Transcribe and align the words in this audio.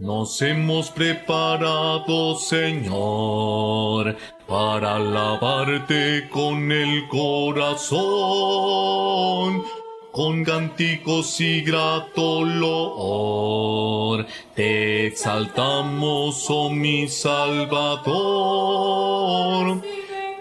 Nos 0.00 0.40
hemos 0.42 0.90
preparado, 0.90 2.36
Señor, 2.36 4.16
para 4.46 4.94
alabarte 4.94 6.28
con 6.30 6.70
el 6.70 7.08
corazón, 7.08 8.04
con 10.12 10.44
cánticos 10.44 11.40
y 11.40 11.62
grato 11.62 12.44
loor. 12.44 14.24
Te 14.54 15.08
exaltamos, 15.08 16.46
oh 16.48 16.70
mi 16.70 17.08
Salvador. 17.08 18.12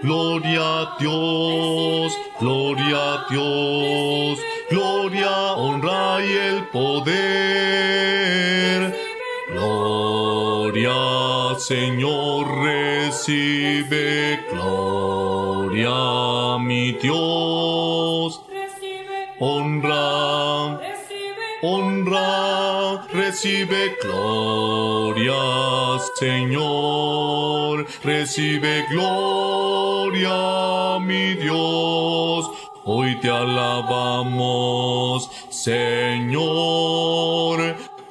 Gloria 0.03 0.81
a 0.81 0.95
Dios, 0.99 2.13
gloria 2.39 3.13
a 3.13 3.25
Dios, 3.27 4.37
gloria, 4.69 5.53
honra 5.55 6.23
y 6.23 6.31
el 6.31 6.67
poder. 6.67 8.26
Señor, 11.57 12.63
recibe 12.63 14.45
gloria, 14.51 16.59
mi 16.59 16.91
Dios. 16.93 18.41
Honra, 19.39 20.79
honra, 21.63 23.07
recibe 23.11 23.95
gloria, 24.01 25.99
Señor, 26.15 27.85
recibe 28.03 28.85
gloria, 28.91 30.99
mi 30.99 31.33
Dios. 31.35 32.51
Hoy 32.89 33.19
te 33.19 33.29
alabamos, 33.29 35.29
Señor, 35.49 36.37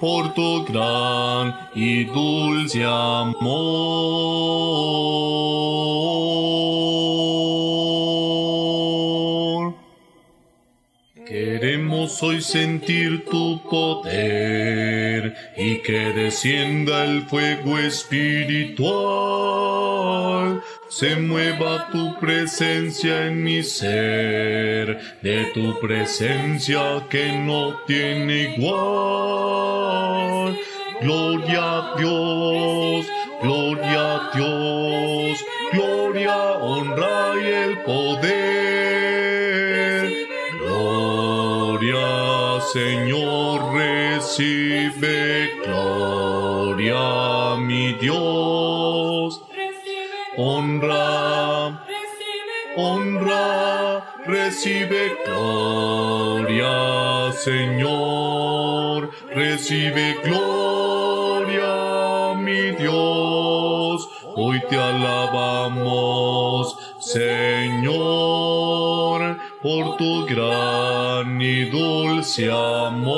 por 0.06 0.34
tu 0.34 0.64
gran 0.64 1.52
y 1.74 2.04
dulce 2.04 2.84
amor. 2.84 3.26
Queremos 12.06 12.22
hoy 12.22 12.40
sentir 12.40 13.24
tu 13.24 13.60
poder 13.68 15.34
y 15.56 15.78
que 15.78 16.12
descienda 16.12 17.04
el 17.04 17.22
fuego 17.22 17.78
espiritual. 17.78 20.62
Se 20.88 21.16
mueva 21.16 21.88
tu 21.90 22.16
presencia 22.20 23.26
en 23.26 23.42
mi 23.42 23.64
ser, 23.64 25.00
de 25.20 25.50
tu 25.52 25.80
presencia 25.80 27.04
que 27.10 27.32
no 27.32 27.76
tiene 27.88 28.54
igual. 28.56 30.56
Gloria 31.00 31.78
a 31.78 31.96
Dios, 31.98 33.04
gloria 33.42 34.14
a 34.14 34.30
Dios, 34.32 35.44
gloria, 35.72 36.36
honra 36.60 37.32
y 37.42 37.46
el 37.46 37.78
poder. 37.78 38.45
Señor, 42.72 43.74
recibe 43.74 45.52
gloria, 45.64 47.56
mi 47.60 47.92
Dios. 47.94 49.40
Honra, 50.36 51.86
honra, 52.76 54.14
recibe 54.26 55.16
gloria, 55.24 57.32
Señor, 57.32 59.10
recibe 59.30 60.18
gloria, 60.24 62.34
mi 62.34 62.72
Dios. 62.72 64.08
Hoy 64.34 64.60
te 64.68 64.76
alabamos, 64.76 66.76
Señor, 66.98 67.45
por 69.66 69.96
tu 69.96 70.24
gran 70.26 71.42
y 71.42 71.64
dulce 71.64 72.48
amor. 72.48 73.16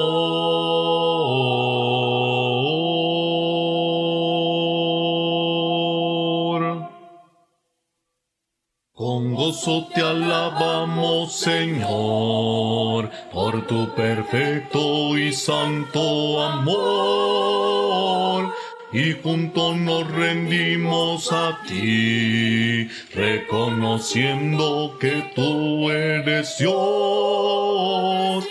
Con 8.95 9.35
gozo 9.35 9.89
te 9.95 10.01
alabamos, 10.01 11.35
Señor, 11.35 13.11
por 13.31 13.67
tu 13.67 13.95
perfecto 13.95 15.19
y 15.19 15.35
santo 15.35 16.43
amor. 16.43 18.55
Y 18.91 19.13
juntos 19.13 19.77
nos 19.77 20.11
rendimos 20.11 21.31
a 21.31 21.61
ti, 21.69 22.89
reconociendo 23.15 24.97
que 24.99 25.31
tú 25.35 25.91
eres 25.91 26.57
Dios. 26.59 28.47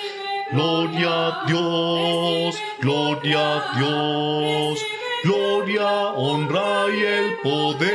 Gloria 0.51 1.27
a 1.27 1.45
Dios, 1.47 2.55
gloria 2.79 3.57
a 3.57 3.79
Dios, 3.79 4.79
gloria, 5.23 6.13
honra 6.15 6.85
y 6.95 7.01
el 7.01 7.37
poder. 7.41 7.87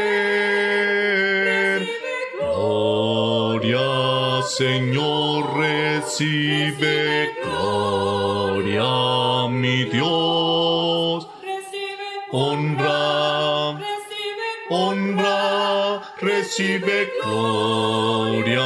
Gloria, 2.41 3.79
Señor, 4.49 5.59
recibe 5.59 7.31
gloria, 7.41 8.83
mi 9.49 9.85
Dios. 9.85 10.42
Honra, 12.35 13.79
honra, 14.71 16.01
recibe 16.19 17.13
gloria, 17.23 18.65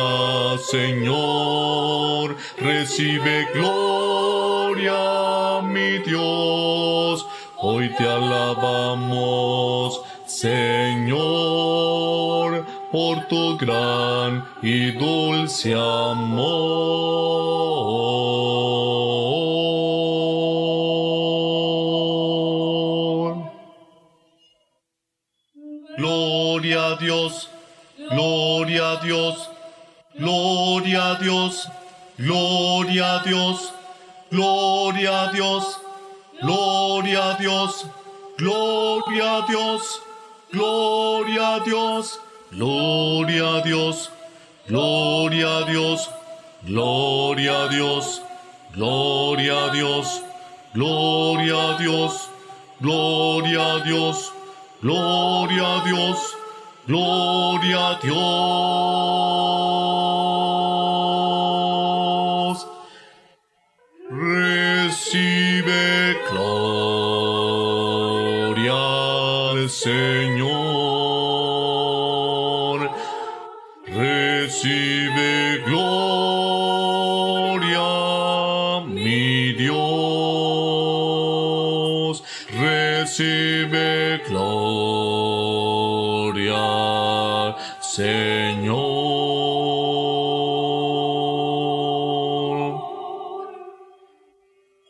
Señor. 0.70 2.36
Recibe 2.58 3.48
gloria, 3.52 4.94
mi 5.64 5.98
Dios. 5.98 7.26
Hoy 7.56 7.92
te 7.98 8.04
alabamos, 8.08 10.00
Señor, 10.26 11.16
por 12.92 13.26
tu 13.26 13.56
gran 13.56 14.44
y 14.62 14.92
dulce 14.92 15.74
amor. 15.74 16.46
Gloria 25.94 26.92
a 26.92 26.96
Dios, 26.96 27.48
gloria 28.10 28.92
a 28.92 28.96
Dios, 28.96 29.48
gloria 30.18 31.12
a 31.12 31.14
Dios, 31.14 31.68
gloria 32.18 33.14
a 33.14 33.22
Dios, 33.22 33.72
gloria 34.30 35.22
a 35.22 35.32
Dios, 35.32 35.80
gloria 36.42 37.30
a 37.30 37.36
Dios, 37.38 37.86
gloria 38.36 39.38
a 39.38 39.46
Dios, 39.46 40.02
gloria 40.52 41.54
a 41.54 41.60
Dios, 41.60 42.20
gloria 42.52 43.56
a 43.56 43.62
Dios, 43.62 44.10
gloria 44.68 45.58
a 45.58 45.64
Dios, 45.64 46.10
gloria 46.66 47.64
a 47.64 47.68
Dios, 47.68 48.22
gloria 48.74 49.64
a 49.64 49.70
Dios, 49.70 50.22
gloria 50.74 51.56
a 51.70 51.78
Dios, 51.78 52.28
gloria 52.80 53.74
a 53.76 53.80
Dios, 53.80 54.32
gloria 54.86 55.66
a 55.66 55.82
Dios, 55.82 56.18
gloria 56.86 57.88
a 57.88 57.98
Dios. 57.98 58.16
Recibe 64.10 65.82
gloria 66.30 67.10
al 69.50 69.68
Señor. 69.68 70.46
Recibe 73.86 75.62
gloria, 75.66 75.95
Recibe 83.18 84.20
gloria, 84.28 84.76
Señor. 87.80 88.76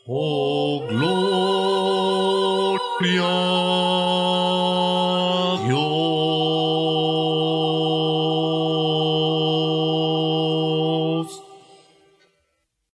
Oh, 0.09 0.87
gloria 0.89 2.37